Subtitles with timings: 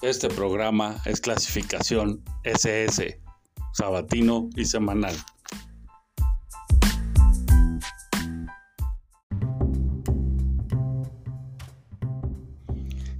[0.00, 3.20] Este programa es clasificación SS,
[3.72, 5.16] sabatino y semanal.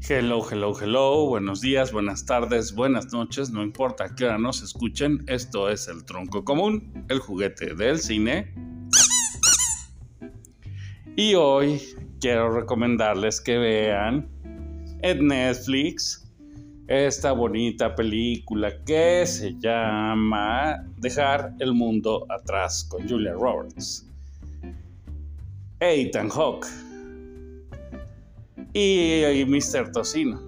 [0.09, 4.63] Hello, hello, hello, buenos días, buenas tardes, buenas noches, no importa a qué hora nos
[4.63, 8.55] escuchen, esto es el tronco común, el juguete del cine.
[11.17, 11.83] Y hoy
[12.21, 14.31] quiero recomendarles que vean
[15.03, 16.28] en Netflix
[16.89, 24.09] esta bonita película que se llama Dejar el mundo atrás con Julia Roberts,
[25.81, 26.67] Ethan Hawke
[28.73, 29.93] y, y Mr.
[29.93, 30.41] Tocino.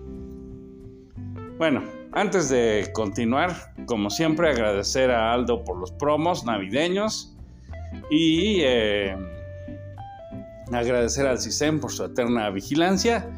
[1.59, 7.37] Bueno, antes de continuar, como siempre, agradecer a Aldo por los promos navideños
[8.11, 9.15] y eh,
[10.73, 13.31] agradecer al CISEM por su eterna vigilancia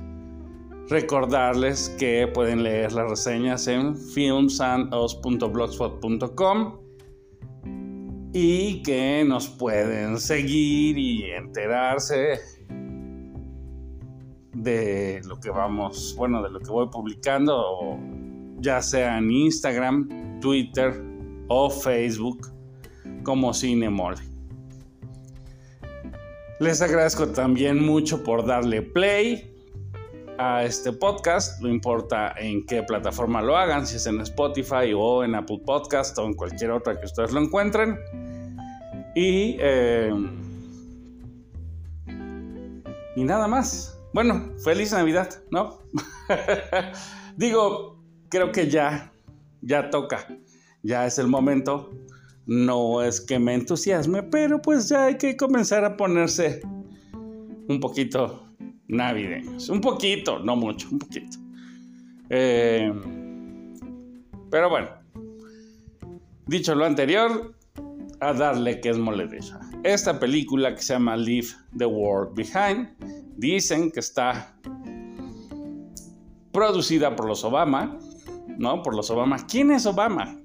[0.89, 6.83] Recordarles que pueden leer las reseñas en filmsandos.blogspot.com
[8.35, 12.39] y que nos pueden seguir y enterarse
[14.55, 17.99] de lo que vamos, bueno, de lo que voy publicando,
[18.59, 21.05] ya sea en Instagram, Twitter
[21.49, 22.49] o Facebook
[23.23, 24.17] como Cinemole.
[26.61, 29.52] Les agradezco también mucho por darle play
[30.39, 35.25] a este podcast, no importa en qué plataforma lo hagan, si es en Spotify o
[35.25, 37.99] en Apple Podcast o en cualquier otra que ustedes lo encuentren.
[39.15, 40.13] Y, eh,
[43.17, 43.99] y nada más.
[44.15, 45.81] Bueno, feliz Navidad, ¿no?
[47.37, 49.13] Digo, creo que ya,
[49.63, 50.27] ya toca,
[50.83, 51.91] ya es el momento.
[52.45, 56.61] No es que me entusiasme, pero pues ya hay que comenzar a ponerse
[57.69, 58.52] un poquito
[58.89, 59.69] navideños.
[59.69, 61.39] Un poquito, no mucho, un poquito.
[62.31, 62.93] Eh,
[64.51, 64.89] pero bueno,
[66.47, 67.55] dicho lo anterior,
[68.21, 69.61] a darle que es moledeja.
[69.83, 72.89] Esta película que se llama Leave the World Behind,
[73.37, 74.55] dicen que está
[76.53, 77.99] producida por los Obama,
[78.59, 78.83] ¿no?
[78.83, 79.45] Por los Obama.
[79.47, 80.39] ¿Quién es Obama?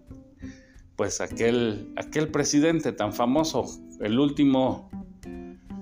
[0.96, 3.66] Pues aquel, aquel presidente tan famoso,
[4.00, 4.90] el último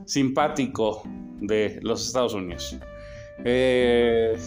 [0.06, 1.04] simpático
[1.48, 2.78] de los Estados Unidos.
[3.44, 4.38] Eh,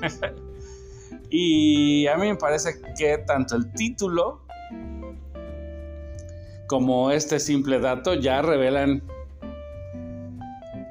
[1.30, 4.42] y a mí me parece que tanto el título
[6.66, 9.02] como este simple dato ya revelan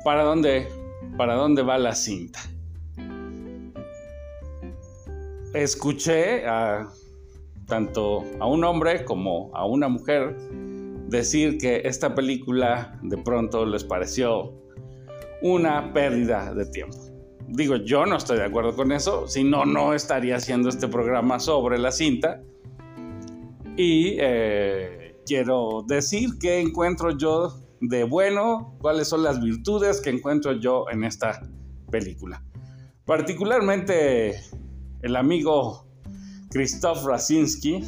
[0.04, 0.68] para dónde,
[1.18, 2.40] para dónde va la cinta.
[5.54, 6.88] Escuché a
[7.68, 10.36] tanto a un hombre como a una mujer
[11.08, 14.54] decir que esta película de pronto les pareció
[15.42, 16.98] una pérdida de tiempo.
[17.48, 21.40] Digo, yo no estoy de acuerdo con eso, si no, no estaría haciendo este programa
[21.40, 22.42] sobre la cinta.
[23.78, 30.54] Y eh, quiero decir qué encuentro yo de bueno, cuáles son las virtudes que encuentro
[30.54, 31.42] yo en esta
[31.90, 32.44] película.
[33.06, 34.42] Particularmente
[35.02, 35.88] el amigo
[36.50, 37.84] Christoph Rasinski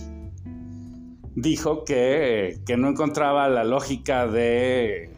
[1.35, 5.09] dijo que, que no encontraba la lógica de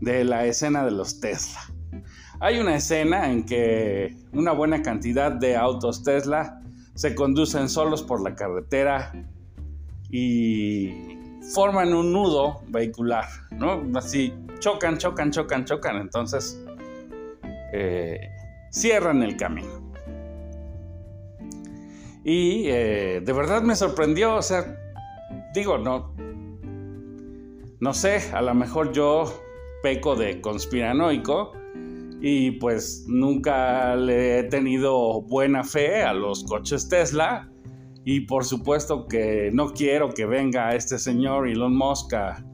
[0.00, 1.60] de la escena de los Tesla.
[2.40, 6.62] Hay una escena en que una buena cantidad de autos Tesla
[6.94, 9.12] se conducen solos por la carretera
[10.10, 11.18] y
[11.54, 13.82] forman un nudo vehicular, ¿no?
[13.98, 16.62] Así chocan, chocan, chocan, chocan, entonces
[17.72, 18.20] eh,
[18.70, 19.92] cierran el camino.
[22.24, 24.78] Y eh, de verdad me sorprendió, o sea,
[25.54, 26.14] digo, no,
[27.80, 29.42] no sé, a lo mejor yo
[29.82, 31.52] peco de conspiranoico
[32.20, 37.50] y pues nunca le he tenido buena fe a los coches Tesla
[38.04, 42.44] y por supuesto que no quiero que venga este señor Elon Musk a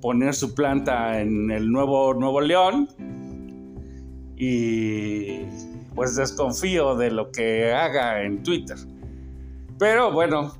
[0.00, 2.88] poner su planta en el nuevo Nuevo León
[4.36, 5.40] y
[5.94, 8.76] pues desconfío de lo que haga en Twitter.
[9.78, 10.54] Pero bueno,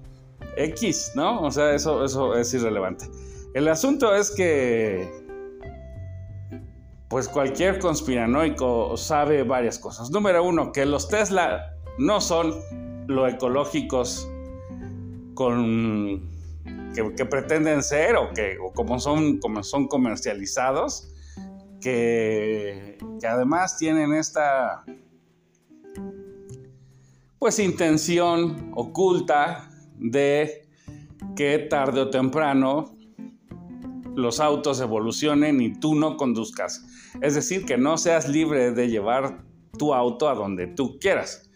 [0.57, 1.43] X, ¿no?
[1.43, 3.07] O sea, eso, eso es irrelevante.
[3.55, 5.22] El asunto es que
[7.13, 10.11] pues cualquier conspiranoico sabe varias cosas.
[10.11, 12.55] Número uno, que los Tesla no son
[13.07, 14.27] lo ecológicos
[15.35, 16.27] con,
[16.95, 21.13] que, pretenden ser o, que, como, son, como son comercializados,
[21.83, 24.83] que, que además tienen esta
[27.39, 29.69] pues intención oculta
[29.99, 30.67] de
[31.37, 32.97] que tarde o temprano
[34.15, 36.85] los autos evolucionen y tú no conduzcas.
[37.21, 39.45] Es decir, que no seas libre de llevar
[39.79, 41.51] tu auto a donde tú quieras.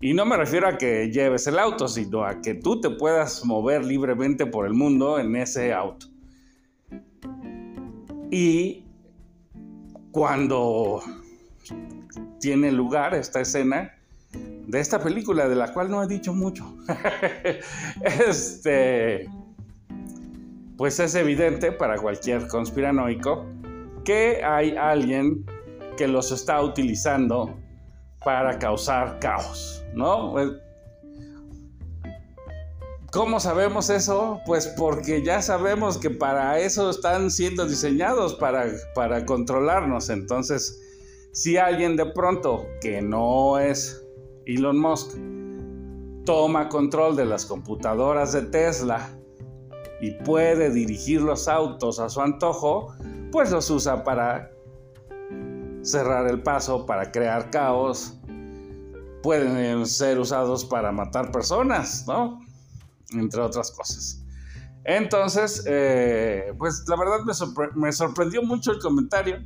[0.00, 3.44] Y no me refiero a que lleves el auto, sino a que tú te puedas
[3.44, 6.06] mover libremente por el mundo en ese auto.
[8.30, 8.84] Y
[10.10, 11.02] cuando
[12.40, 13.92] tiene lugar esta escena
[14.32, 16.76] de esta película, de la cual no he dicho mucho,
[18.02, 19.28] este,
[20.76, 23.46] pues es evidente para cualquier conspiranoico
[24.04, 25.44] que hay alguien
[25.96, 27.54] que los está utilizando
[28.24, 30.34] para causar caos, ¿no?
[33.10, 34.40] ¿Cómo sabemos eso?
[34.46, 40.08] Pues porque ya sabemos que para eso están siendo diseñados, para, para controlarnos.
[40.08, 40.80] Entonces,
[41.32, 44.02] si alguien de pronto, que no es
[44.46, 45.14] Elon Musk,
[46.24, 49.10] toma control de las computadoras de Tesla
[50.02, 52.92] y puede dirigir los autos a su antojo,
[53.30, 54.50] pues los usa para
[55.82, 58.18] cerrar el paso, para crear caos,
[59.22, 62.40] pueden ser usados para matar personas, ¿no?
[63.12, 64.24] Entre otras cosas.
[64.84, 67.20] Entonces, eh, pues la verdad
[67.76, 69.38] me, sorprendió mucho el comentario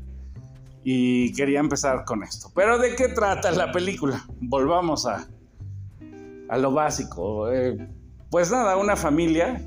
[0.82, 2.50] y quería empezar con esto.
[2.55, 4.25] Pero ¿de qué trata la película?
[4.41, 5.29] Volvamos a,
[6.49, 7.53] a lo básico.
[7.53, 7.76] Eh,
[8.31, 9.62] pues nada, una familia,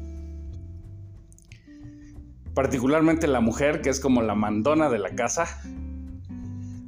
[2.60, 5.62] particularmente la mujer, que es como la mandona de la casa,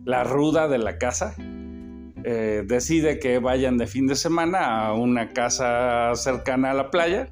[0.03, 1.33] la ruda de la casa,
[2.25, 7.29] eh, decide que vayan de fin de semana a una casa cercana a la playa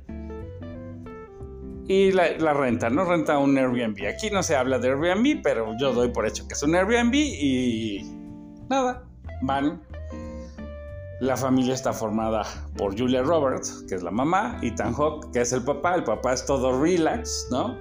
[1.89, 3.03] y la, renta, ¿no?
[3.03, 4.07] Renta un Airbnb.
[4.07, 7.13] Aquí no se habla de Airbnb, pero yo doy por hecho que es un Airbnb
[7.13, 8.09] y
[8.69, 9.03] nada,
[9.41, 9.81] van.
[11.19, 12.45] La familia está formada
[12.77, 15.95] por Julia Roberts, que es la mamá, y Tan Hawk, que es el papá.
[15.95, 17.77] El papá es todo relax, ¿no?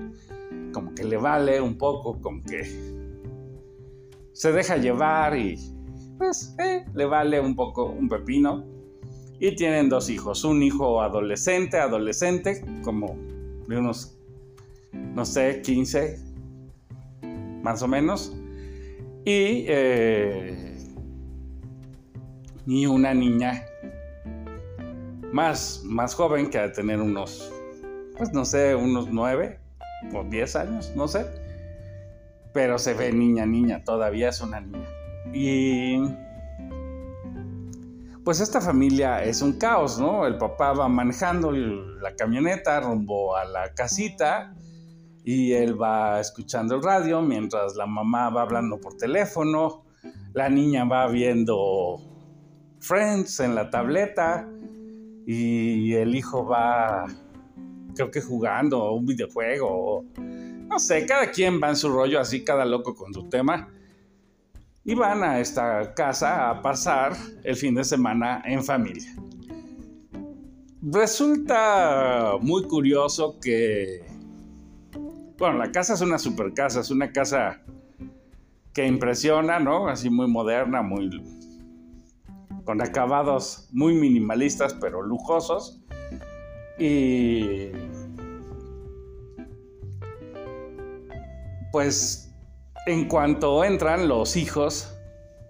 [0.73, 2.65] Como que le vale un poco, como que
[4.33, 5.57] se deja llevar y
[6.17, 8.65] pues eh, le vale un poco un pepino.
[9.41, 13.17] Y tienen dos hijos, un hijo adolescente, adolescente, como
[13.69, 14.19] de unos,
[14.93, 16.19] no sé, 15,
[17.63, 18.37] más o menos.
[19.25, 20.77] Y, eh,
[22.67, 23.65] y una niña
[25.33, 27.53] más, más joven que a tener unos,
[28.17, 29.68] pues no sé, unos 9
[30.15, 31.27] o 10 años, no sé.
[32.53, 34.89] Pero se ve niña, niña, todavía es una niña.
[35.33, 35.99] Y
[38.25, 40.27] pues esta familia es un caos, ¿no?
[40.27, 44.55] El papá va manejando la camioneta rumbo a la casita
[45.25, 49.85] y él va escuchando el radio mientras la mamá va hablando por teléfono,
[50.35, 52.01] la niña va viendo
[52.81, 54.49] Friends en la tableta
[55.27, 57.07] y el hijo va,
[57.99, 62.65] creo que jugando un videojuego, no sé, cada quien va en su rollo, así cada
[62.65, 63.69] loco con su tema
[64.85, 69.13] y van a esta casa a pasar el fin de semana en familia.
[70.81, 74.07] Resulta muy curioso que,
[75.37, 77.61] bueno, la casa es una super casa, es una casa
[78.73, 79.89] que impresiona, ¿no?
[79.89, 81.11] Así muy moderna, muy
[82.65, 85.81] con acabados muy minimalistas pero lujosos
[86.79, 87.73] y
[91.73, 92.33] pues
[92.87, 94.95] en cuanto entran los hijos,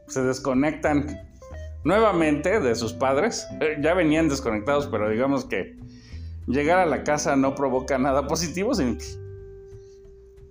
[0.08, 1.28] se desconectan
[1.84, 3.46] nuevamente de sus padres.
[3.60, 5.76] Eh, ya venían desconectados, pero digamos que
[6.46, 9.04] llegar a la casa no provoca nada positivo, sino que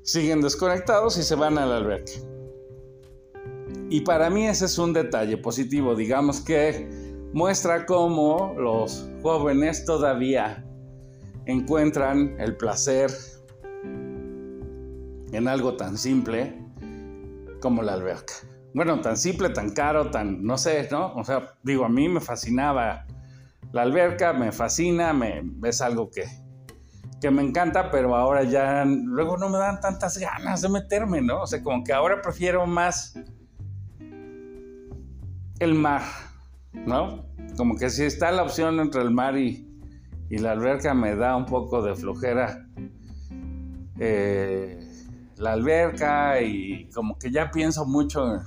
[0.03, 2.13] siguen desconectados y se van al albergue.
[3.89, 6.87] Y para mí ese es un detalle positivo, digamos que
[7.33, 10.66] muestra cómo los jóvenes todavía
[11.47, 13.09] encuentran el placer
[15.31, 16.61] en algo tan simple
[17.61, 18.33] como la alberca.
[18.73, 21.13] Bueno, tan simple, tan caro, tan, no sé, ¿no?
[21.15, 23.07] O sea, digo, a mí me fascinaba
[23.71, 26.25] la alberca, me fascina, me, es algo que,
[27.21, 31.41] que me encanta, pero ahora ya luego no me dan tantas ganas de meterme, ¿no?
[31.43, 33.17] O sea, como que ahora prefiero más
[35.59, 36.03] el mar,
[36.73, 37.25] ¿no?
[37.55, 39.66] Como que si está la opción entre el mar y,
[40.29, 42.67] y la alberca me da un poco de flojera.
[43.99, 44.79] Eh,
[45.37, 48.41] la alberca y como que ya pienso mucho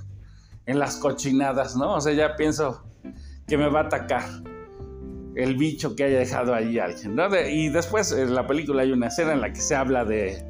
[0.66, 1.94] en, las cochinadas, ¿no?
[1.94, 2.84] O sea, ya pienso
[3.46, 4.25] que me va a atacar
[5.34, 7.28] el bicho que haya dejado ahí alguien, ¿no?
[7.37, 10.44] y después en la película hay una escena en la que se habla de,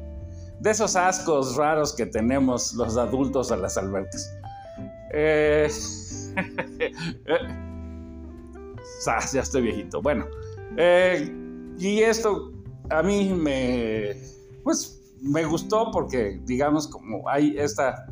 [0.59, 4.31] de esos ascos raros que tenemos los adultos a las albercas.
[5.13, 5.67] Eh,
[9.33, 10.01] ya estoy viejito.
[10.01, 10.25] Bueno,
[10.77, 11.31] eh,
[11.77, 12.51] y esto
[12.89, 14.15] a mí me,
[14.63, 18.07] pues me gustó porque, digamos, como hay esta,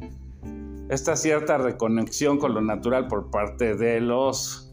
[0.89, 4.65] esta cierta reconexión con lo natural por parte de los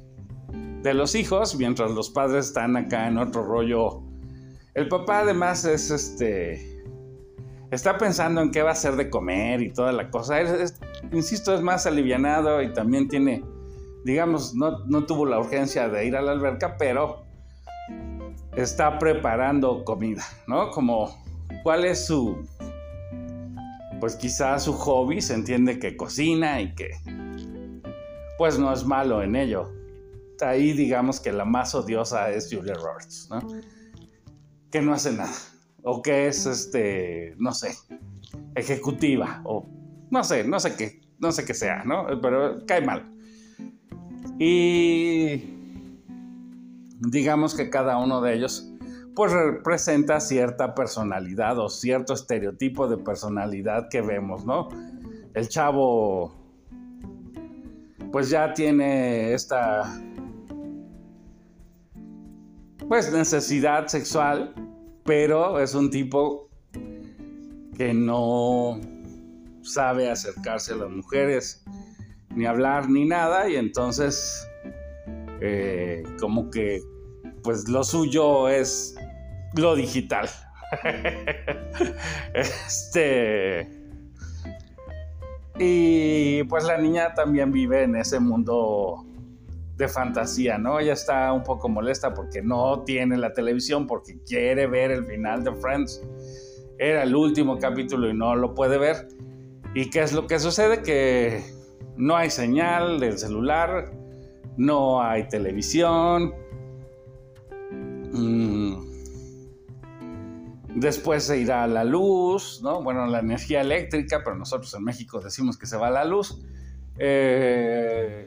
[0.83, 4.03] de los hijos, mientras los padres están acá en otro rollo.
[4.75, 6.85] El papá además es este...
[7.73, 10.37] Está pensando en qué va a hacer de comer y toda la cosa.
[11.11, 13.45] insisto, es más alivianado y también tiene,
[14.05, 17.26] digamos, no, no tuvo la urgencia de ir a la alberca, pero
[18.57, 20.71] está preparando comida, ¿no?
[20.71, 21.23] Como,
[21.63, 22.37] ¿cuál es su,
[24.01, 25.21] pues quizás su hobby?
[25.21, 26.91] Se entiende que cocina y que,
[28.39, 29.77] pues no es malo en ello
[30.43, 33.41] ahí digamos que la más odiosa es Julia Roberts, ¿no?
[34.71, 35.33] Que no hace nada.
[35.83, 37.75] O que es, este, no sé,
[38.55, 39.41] ejecutiva.
[39.45, 39.67] O
[40.11, 42.07] no sé, no sé qué, no sé qué sea, ¿no?
[42.21, 43.11] Pero cae mal.
[44.39, 45.56] Y
[47.01, 48.73] digamos que cada uno de ellos
[49.15, 54.69] pues representa cierta personalidad o cierto estereotipo de personalidad que vemos, ¿no?
[55.35, 56.35] El chavo
[58.13, 59.85] pues ya tiene esta
[62.89, 64.55] pues necesidad sexual,
[65.05, 66.49] pero es un tipo
[67.77, 68.81] que no
[69.63, 71.65] sabe acercarse a las mujeres,
[72.35, 74.47] ni hablar, ni nada, y entonces
[75.41, 76.81] eh, como que
[77.43, 78.97] pues lo suyo es
[79.55, 80.29] lo digital.
[82.35, 83.69] este...
[85.59, 89.07] Y pues la niña también vive en ese mundo
[89.77, 90.81] de fantasía, ¿no?
[90.81, 95.45] Ella está un poco molesta porque no tiene la televisión, porque quiere ver el final
[95.45, 96.03] de Friends.
[96.79, 99.09] Era el último capítulo y no lo puede ver.
[99.75, 100.83] ¿Y qué es lo que sucede?
[100.83, 101.43] Que
[101.97, 103.93] no hay señal del celular,
[104.57, 106.35] no hay televisión.
[108.13, 108.87] Mm.
[110.77, 112.83] Después se irá la luz, ¿no?
[112.83, 116.43] Bueno, la energía eléctrica, pero nosotros en México decimos que se va la luz.
[116.99, 118.27] Eh,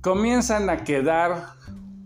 [0.00, 1.54] comienzan a quedar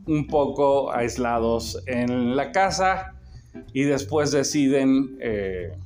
[0.06, 3.14] un poco aislados en la casa
[3.74, 5.76] y después deciden eh,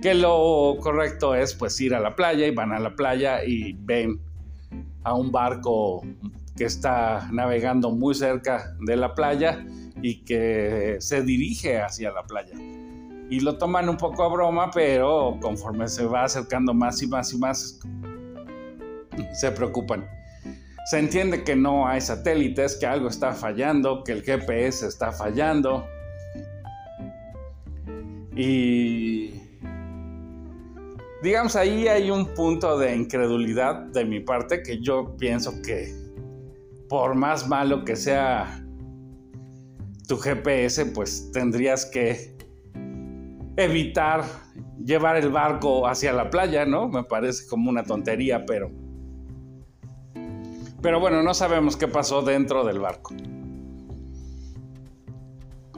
[0.00, 3.72] que lo correcto es pues ir a la playa y van a la playa y
[3.72, 4.20] ven
[5.02, 6.02] a un barco
[6.56, 9.64] que está navegando muy cerca de la playa
[10.02, 12.54] y que se dirige hacia la playa.
[13.30, 17.32] Y lo toman un poco a broma, pero conforme se va acercando más y más
[17.32, 17.80] y más,
[19.32, 20.06] se preocupan
[20.84, 25.86] se entiende que no hay satélites, que algo está fallando, que el GPS está fallando.
[28.36, 29.32] Y
[31.24, 35.90] digamos, ahí hay un punto de incredulidad de mi parte que yo pienso que
[36.86, 38.62] por más malo que sea
[40.06, 42.36] tu GPS, pues tendrías que
[43.56, 44.22] evitar
[44.84, 46.88] llevar el barco hacia la playa, ¿no?
[46.88, 48.70] Me parece como una tontería, pero
[50.82, 53.14] pero bueno, no sabemos qué pasó dentro del barco.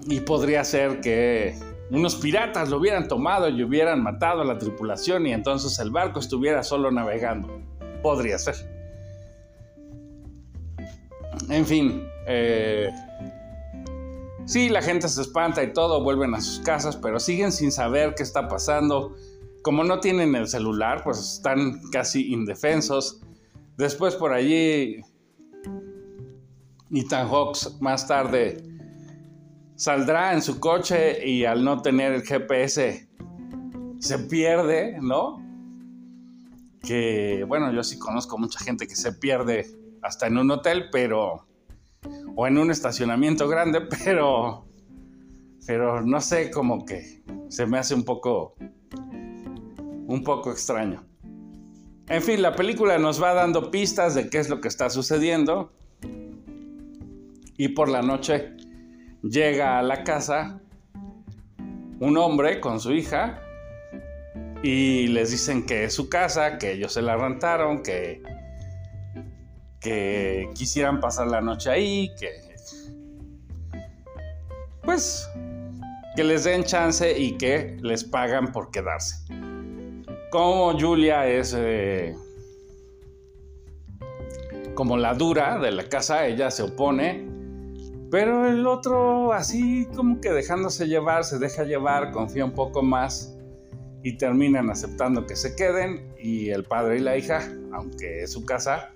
[0.09, 1.55] Y podría ser que
[1.91, 6.19] unos piratas lo hubieran tomado y hubieran matado a la tripulación y entonces el barco
[6.19, 7.61] estuviera solo navegando.
[8.03, 8.57] Podría ser.
[11.49, 12.91] En fin, eh,
[14.47, 18.15] sí, la gente se espanta y todo, vuelven a sus casas, pero siguen sin saber
[18.17, 19.15] qué está pasando.
[19.63, 23.21] Como no tienen el celular, pues están casi indefensos.
[23.77, 25.03] Después por allí,
[26.91, 28.66] Ethan Hawks más tarde
[29.77, 33.09] saldrá en su coche y al no tener el GPS
[34.01, 35.43] se pierde, ¿no?
[36.81, 39.67] Que bueno, yo sí conozco mucha gente que se pierde
[40.03, 41.47] hasta en un hotel, pero
[42.35, 44.67] o en un estacionamiento grande, pero
[45.67, 48.55] pero no sé, como que se me hace un poco
[50.09, 51.05] un poco extraño.
[52.09, 55.73] En fin, la película nos va dando pistas de qué es lo que está sucediendo.
[57.59, 58.57] Y por la noche
[59.23, 60.61] llega a la casa
[62.01, 63.41] un hombre con su hija
[64.63, 68.23] y les dicen que es su casa, que ellos se la rentaron, que,
[69.81, 72.47] que quisieran pasar la noche ahí, que
[74.83, 75.29] pues
[76.15, 79.17] que les den chance y que les pagan por quedarse.
[80.31, 82.15] Como Julia es eh,
[84.75, 87.26] como la dura de la casa, ella se opone,
[88.11, 93.37] pero el otro así como que dejándose llevar, se deja llevar, confía un poco más
[94.03, 98.45] y terminan aceptando que se queden y el padre y la hija, aunque es su
[98.45, 98.91] casa,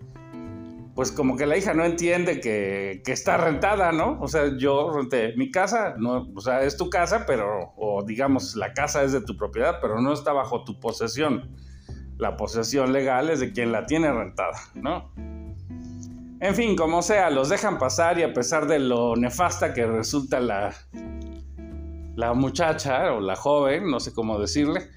[0.94, 4.18] pues como que la hija no entiende que, está rentada, ¿no?
[4.20, 8.54] O sea, yo renté mi casa, no, o sea, es tu casa, pero, o digamos,
[8.54, 11.56] la casa es de tu propiedad, pero no está bajo tu posesión.
[12.18, 15.10] La posesión legal es de quien la tiene rentada, ¿no?
[16.40, 20.40] En fin, como sea, los dejan pasar y a pesar de lo nefasta que resulta
[20.40, 20.74] la,
[22.16, 24.88] la muchacha o la joven, no sé cómo decirle,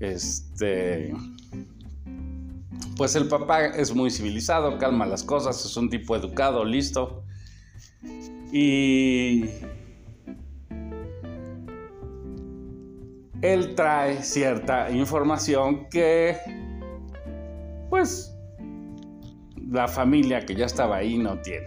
[0.00, 1.12] este,
[2.96, 7.24] pues el papá es muy civilizado, calma las cosas, es un tipo educado, listo.
[8.50, 9.44] Y
[13.42, 16.38] él trae cierta información que,
[17.90, 18.35] pues,
[19.70, 21.66] la familia que ya estaba ahí no tiene.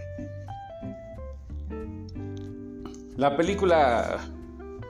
[3.17, 4.19] La película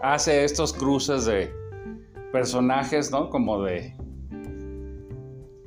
[0.01, 1.51] hace estos cruces de
[2.31, 3.29] personajes, ¿no?
[3.29, 3.95] Como de,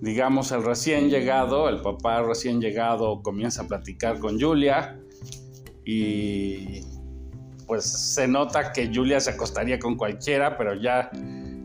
[0.00, 5.00] digamos, el recién llegado, el papá recién llegado comienza a platicar con Julia
[5.84, 6.82] y
[7.66, 11.10] pues se nota que Julia se acostaría con cualquiera, pero ya,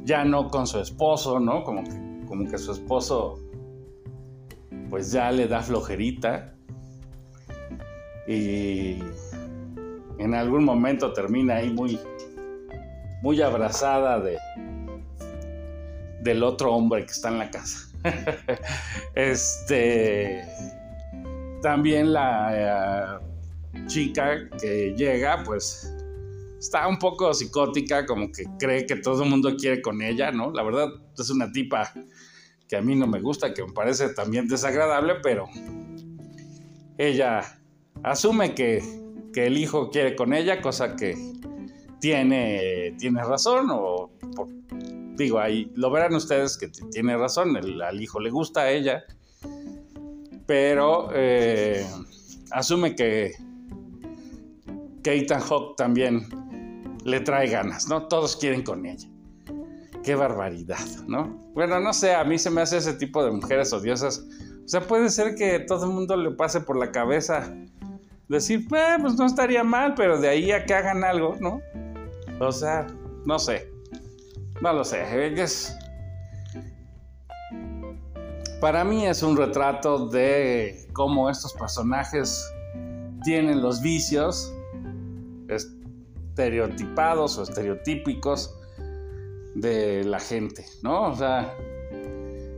[0.03, 1.63] ya no con su esposo, ¿no?
[1.63, 3.47] Como que, como que su esposo
[4.89, 6.53] pues ya le da flojerita
[8.27, 9.00] y
[10.20, 12.00] en algún momento termina ahí muy,
[13.22, 14.38] muy abrazada de,
[16.22, 17.89] del otro hombre que está en la casa.
[19.15, 20.44] este,
[21.62, 25.94] también la eh, chica que llega, pues
[26.60, 30.51] está un poco psicótica, como que cree que todo el mundo quiere con ella, ¿no?
[30.51, 31.94] La verdad es una tipa
[32.67, 35.47] que a mí no me gusta, que me parece también desagradable, pero
[36.97, 37.41] ella
[38.03, 41.15] asume que, el hijo quiere con ella, cosa que
[42.00, 44.09] tiene, tiene razón, o
[45.15, 49.03] digo, ahí lo verán ustedes que tiene razón, al hijo le gusta a ella,
[50.47, 51.86] pero eh,
[52.50, 53.33] asume que,
[55.03, 56.27] que Ethan Hawke también
[57.05, 58.07] le trae ganas, ¿no?
[58.07, 59.07] Todos quieren con ella
[60.07, 61.37] qué barbaridad, ¿no?
[61.53, 64.25] Bueno, no sé, a mí se me hace ese tipo de mujeres odiosas.
[64.63, 67.53] O sea, puede ser que todo el mundo le pase por la cabeza
[68.29, 71.59] decir, eh, pues no estaría mal, pero de ahí a que hagan algo, ¿no?
[72.39, 72.87] O sea,
[73.25, 73.70] no sé.
[74.61, 75.03] No lo sé.
[75.41, 75.77] Es...
[78.61, 82.50] Para mí es un retrato de cómo estos personajes
[83.25, 84.53] tienen los vicios
[85.50, 88.56] estereotipados o estereotípicos
[89.57, 91.11] de la gente, ¿no?
[91.11, 91.55] O sea,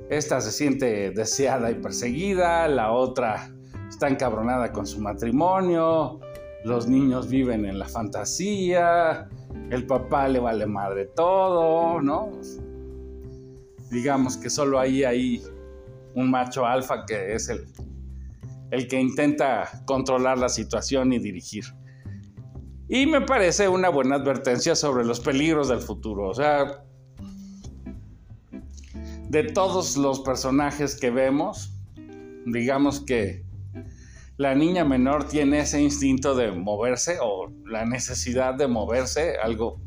[0.09, 3.51] esta se siente deseada y perseguida, la otra
[3.87, 6.19] está encabronada con su matrimonio,
[6.65, 9.29] los niños viven en la fantasía,
[9.69, 12.31] el papá le vale madre todo, ¿no?
[13.89, 15.41] Digamos que solo hay ahí
[16.15, 17.65] un macho alfa que es el,
[18.71, 21.63] el que intenta controlar la situación y dirigir.
[22.89, 26.27] Y me parece una buena advertencia sobre los peligros del futuro.
[26.27, 26.83] O sea,
[29.29, 31.71] de todos los personajes que vemos,
[32.45, 33.43] digamos que
[34.37, 39.79] la niña menor tiene ese instinto de moverse o la necesidad de moverse, algo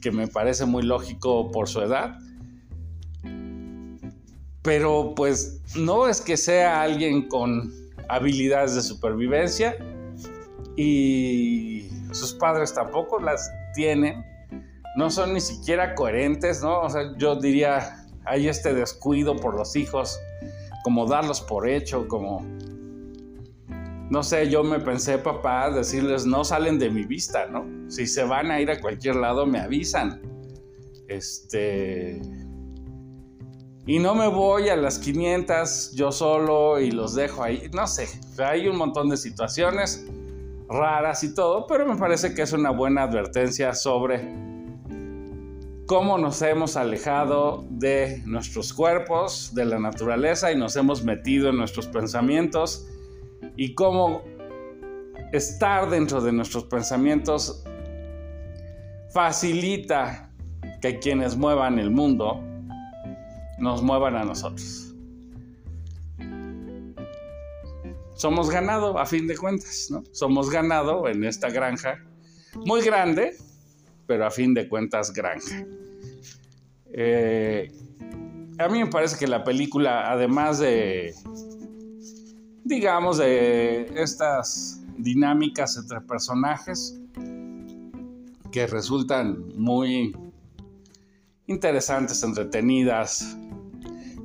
[0.00, 2.18] que me parece muy lógico por su edad.
[4.62, 7.72] Pero pues no es que sea alguien con
[8.08, 9.76] habilidades de supervivencia
[10.76, 14.24] y sus padres tampoco las tienen.
[14.96, 16.80] No son ni siquiera coherentes, ¿no?
[16.80, 20.18] O sea, yo diría, hay este descuido por los hijos,
[20.82, 22.44] como darlos por hecho, como,
[24.10, 27.90] no sé, yo me pensé, papá, decirles, no salen de mi vista, ¿no?
[27.90, 30.22] Si se van a ir a cualquier lado, me avisan.
[31.08, 32.20] Este...
[33.86, 37.68] Y no me voy a las 500 yo solo y los dejo ahí.
[37.74, 38.08] No sé,
[38.38, 40.06] hay un montón de situaciones
[40.68, 44.63] raras y todo, pero me parece que es una buena advertencia sobre
[45.86, 51.56] cómo nos hemos alejado de nuestros cuerpos, de la naturaleza y nos hemos metido en
[51.56, 52.88] nuestros pensamientos
[53.56, 54.22] y cómo
[55.32, 57.64] estar dentro de nuestros pensamientos
[59.12, 60.30] facilita
[60.80, 62.40] que quienes muevan el mundo
[63.58, 64.94] nos muevan a nosotros.
[68.14, 70.04] Somos ganado a fin de cuentas, ¿no?
[70.12, 71.98] Somos ganado en esta granja
[72.54, 73.36] muy grande,
[74.06, 75.66] pero a fin de cuentas granja.
[76.92, 77.72] Eh,
[78.58, 81.14] a mí me parece que la película, además de,
[82.64, 87.00] digamos, de estas dinámicas entre personajes
[88.52, 90.16] que resultan muy
[91.46, 93.36] interesantes, entretenidas,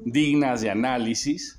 [0.06, 1.59] dignas de análisis,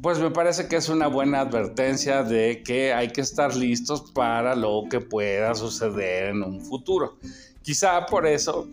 [0.00, 4.54] pues me parece que es una buena advertencia de que hay que estar listos para
[4.54, 7.18] lo que pueda suceder en un futuro.
[7.62, 8.68] Quizá por eso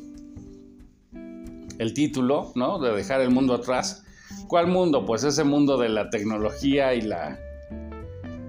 [1.80, 2.80] el título, ¿no?
[2.80, 4.06] De dejar el mundo atrás,
[4.48, 5.06] ¿Cuál mundo?
[5.06, 7.40] Pues ese mundo de la tecnología y la,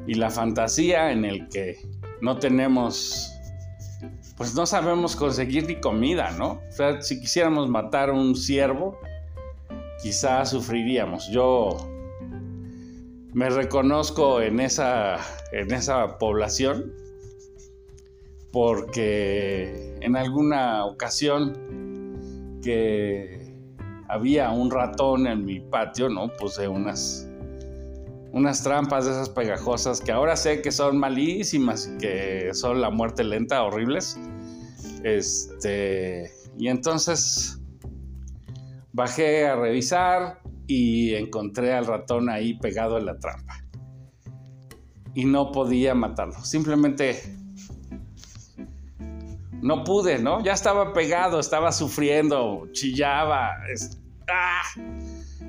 [0.07, 1.79] y la fantasía en el que
[2.21, 3.33] no tenemos,
[4.37, 6.61] pues no sabemos conseguir ni comida, ¿no?
[6.69, 8.99] O sea, si quisiéramos matar a un ciervo,
[10.03, 11.29] quizás sufriríamos.
[11.29, 11.77] Yo
[13.37, 15.19] me reconozco en esa,
[15.53, 16.91] en esa población
[18.51, 23.55] porque en alguna ocasión que
[24.09, 26.29] había un ratón en mi patio, ¿no?
[26.39, 27.29] Puse unas,
[28.33, 32.89] unas trampas de esas pegajosas que ahora sé que son malísimas y que son la
[32.89, 34.19] muerte lenta, horribles.
[35.05, 37.61] Este, y entonces
[38.95, 43.63] bajé a revisar y encontré al ratón ahí pegado en la trampa.
[45.15, 46.45] Y no podía matarlo.
[46.45, 47.23] Simplemente
[49.63, 50.43] no pude, ¿no?
[50.45, 53.51] Ya estaba pegado, estaba sufriendo, chillaba.
[54.31, 54.63] ¡ah!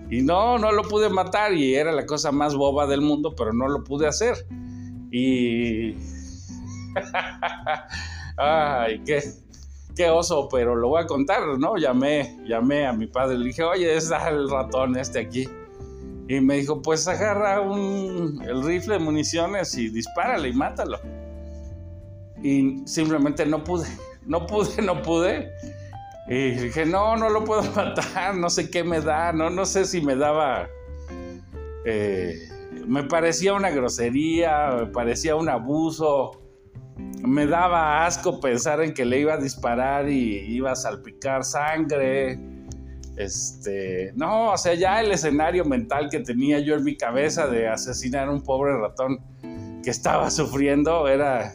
[0.09, 3.51] Y no, no lo pude matar y era la cosa más boba del mundo, pero
[3.53, 4.47] no lo pude hacer.
[5.11, 5.95] Y...
[8.37, 9.21] Ay, qué,
[9.97, 11.75] qué oso, pero lo voy a contar, ¿no?
[11.75, 15.49] Llamé, llamé a mi padre, le dije, oye, está el ratón este aquí.
[16.29, 20.99] Y me dijo, pues agarra un, el rifle de municiones y dispárale y mátalo.
[22.43, 23.87] Y simplemente no pude,
[24.25, 25.51] no pude, no pude.
[26.29, 29.85] Y dije, no, no lo puedo matar, no sé qué me da, no, no sé
[29.85, 30.69] si me daba...
[31.85, 32.35] Eh,
[32.85, 36.46] me parecía una grosería, me parecía un abuso
[37.23, 42.39] me daba asco pensar en que le iba a disparar y iba a salpicar sangre.
[43.15, 47.67] Este, no, o sea, ya el escenario mental que tenía yo en mi cabeza de
[47.67, 49.17] asesinar a un pobre ratón
[49.83, 51.53] que estaba sufriendo era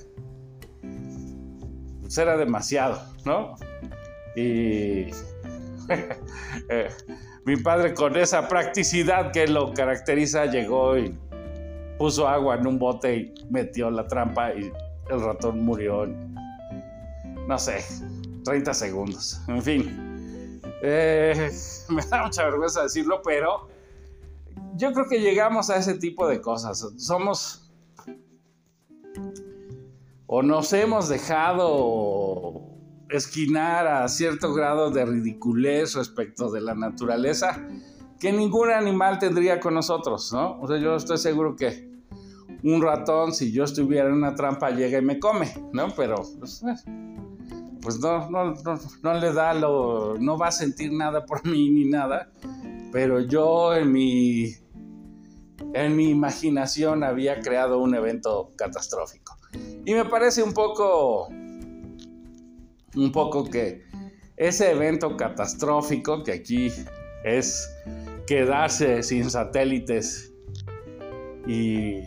[2.01, 3.55] pues era demasiado, ¿no?
[4.35, 5.07] Y
[6.69, 6.89] eh,
[7.45, 11.17] mi padre con esa practicidad que lo caracteriza llegó y
[11.99, 14.73] puso agua en un bote y metió la trampa y
[15.11, 16.35] el ratón murió en,
[17.47, 17.85] no sé,
[18.45, 19.41] 30 segundos.
[19.49, 21.51] En fin, eh,
[21.89, 23.69] me da mucha vergüenza decirlo, pero
[24.77, 26.87] yo creo que llegamos a ese tipo de cosas.
[26.97, 27.71] Somos
[30.27, 32.63] o nos hemos dejado
[33.11, 37.63] esquinar a cierto grado de ridiculez respecto de la naturaleza
[38.19, 40.59] que ningún animal tendría con nosotros, ¿no?
[40.61, 41.92] O sea, yo estoy seguro que
[42.63, 45.89] un ratón, si yo estuviera en una trampa, llega y me come, ¿no?
[45.97, 46.75] Pero, pues, eh,
[47.81, 48.55] pues no, no,
[49.03, 52.31] no, le da lo, no va a sentir nada por mí ni nada,
[52.93, 54.55] pero yo en mi,
[55.75, 59.37] en mi imaginación había creado un evento catastrófico.
[59.85, 63.83] Y me parece un poco, un poco que
[64.37, 66.71] ese evento catastrófico que aquí
[67.25, 67.69] es
[68.27, 70.33] quedarse sin satélites
[71.47, 72.01] y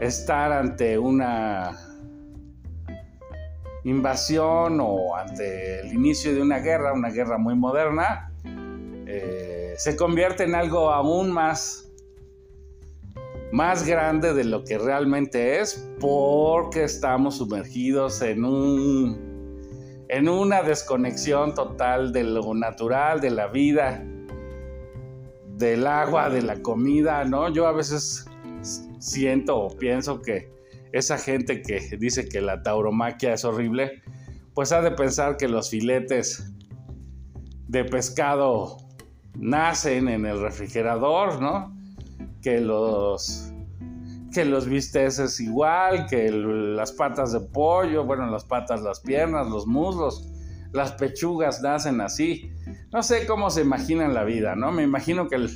[0.00, 1.78] estar ante una
[3.84, 8.32] invasión o ante el inicio de una guerra, una guerra muy moderna,
[9.06, 11.90] eh, se convierte en algo aún más,
[13.52, 19.26] más grande de lo que realmente es porque estamos sumergidos en un
[20.08, 24.04] en una desconexión total de lo natural, de la vida,
[25.56, 27.48] del agua, de la comida, ¿no?
[27.48, 28.24] Yo a veces
[28.62, 30.50] siento o pienso que
[30.92, 34.02] esa gente que dice que la tauromaquia es horrible,
[34.54, 36.52] pues ha de pensar que los filetes
[37.68, 38.78] de pescado
[39.34, 41.76] nacen en el refrigerador, ¿no?
[42.42, 43.52] Que los
[44.32, 49.66] que los bisteces igual, que las patas de pollo, bueno, las patas, las piernas, los
[49.66, 50.30] muslos,
[50.76, 52.52] las pechugas nacen así.
[52.92, 54.70] No sé cómo se imaginan la vida, ¿no?
[54.70, 55.48] Me imagino que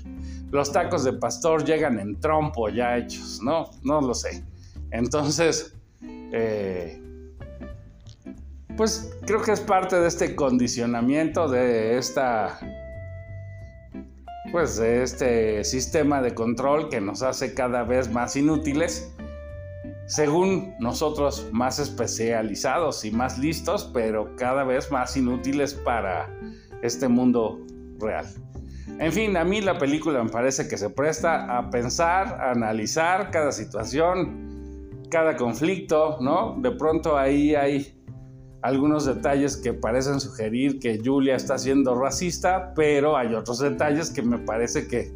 [0.50, 3.70] los tacos de pastor llegan en trompo ya hechos, ¿no?
[3.84, 4.42] No lo sé.
[4.90, 7.00] Entonces, eh,
[8.76, 12.58] pues creo que es parte de este condicionamiento de esta,
[14.50, 19.12] pues de este sistema de control que nos hace cada vez más inútiles,
[20.10, 26.36] según nosotros más especializados y más listos, pero cada vez más inútiles para
[26.82, 27.60] este mundo
[28.00, 28.26] real.
[28.98, 33.30] En fin, a mí la película me parece que se presta a pensar, a analizar
[33.30, 36.56] cada situación, cada conflicto, ¿no?
[36.58, 37.96] De pronto ahí hay
[38.62, 44.22] algunos detalles que parecen sugerir que Julia está siendo racista, pero hay otros detalles que
[44.22, 45.12] me parece que,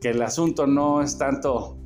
[0.00, 1.78] que el asunto no es tanto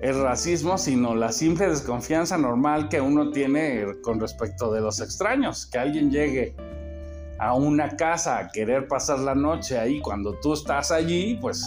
[0.00, 5.66] el racismo, sino la simple desconfianza normal que uno tiene con respecto de los extraños,
[5.66, 6.54] que alguien llegue
[7.38, 11.64] a una casa a querer pasar la noche ahí cuando tú estás allí, pues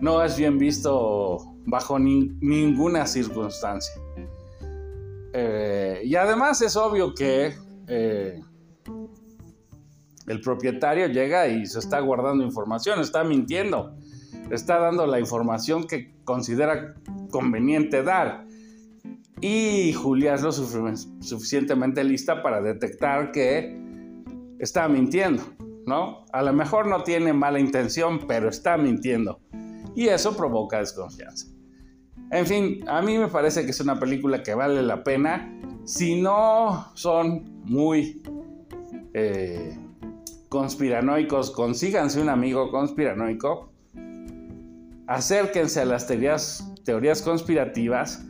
[0.00, 3.94] no es bien visto bajo ninguna circunstancia.
[5.32, 7.54] Eh, y además es obvio que
[7.86, 8.40] eh,
[10.26, 13.94] el propietario llega y se está guardando información, está mintiendo,
[14.50, 16.94] está dando la información que considera
[17.30, 18.46] conveniente dar.
[19.40, 23.78] Y Julia es lo suficientemente lista para detectar que
[24.58, 25.42] está mintiendo,
[25.86, 26.26] ¿no?
[26.32, 29.40] A lo mejor no tiene mala intención, pero está mintiendo.
[29.94, 31.46] Y eso provoca desconfianza.
[32.30, 35.52] En fin, a mí me parece que es una película que vale la pena.
[35.84, 38.22] Si no son muy
[39.14, 39.76] eh,
[40.48, 43.72] conspiranoicos, consíganse un amigo conspiranoico.
[45.10, 48.24] Acérquense a las teorías, conspirativas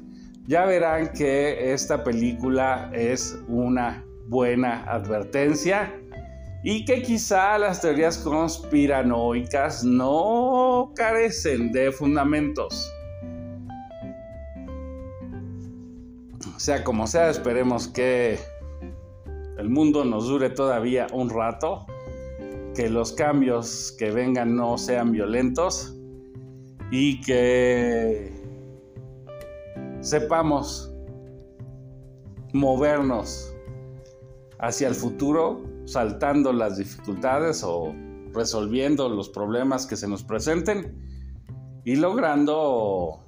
[0.46, 5.94] ya verán que esta película es una buena advertencia
[6.64, 12.90] y que quizá las teorías conspiranoicas no carecen de fundamentos.
[16.56, 18.38] Sea como sea, esperemos que
[19.58, 21.84] el mundo nos dure todavía un rato,
[22.74, 25.98] que los cambios que vengan no sean violentos
[26.90, 28.33] y que
[30.00, 30.92] sepamos
[32.53, 33.55] movernos
[34.59, 37.94] hacia el futuro saltando las dificultades o
[38.33, 43.20] resolviendo los problemas que se nos presenten y logrando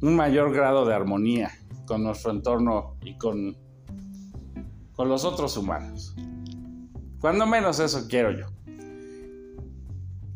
[0.00, 1.50] un mayor grado de armonía
[1.86, 3.56] con nuestro entorno y con,
[4.94, 6.14] con los otros humanos.
[7.20, 8.53] Cuando menos eso quiero yo.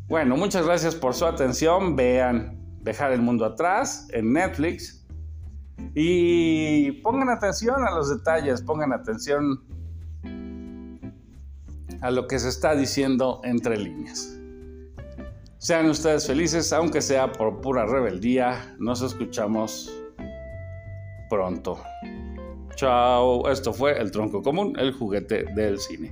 [0.09, 1.95] Bueno, muchas gracias por su atención.
[1.95, 5.05] Vean Dejar el mundo atrás en Netflix.
[5.93, 9.63] Y pongan atención a los detalles, pongan atención
[12.01, 14.35] a lo que se está diciendo entre líneas.
[15.57, 18.75] Sean ustedes felices, aunque sea por pura rebeldía.
[18.79, 19.93] Nos escuchamos
[21.29, 21.79] pronto.
[22.75, 26.09] Chao, esto fue El Tronco Común, el juguete del cine.